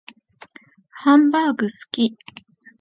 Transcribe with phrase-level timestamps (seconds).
[0.89, 2.17] ハンバーグ好き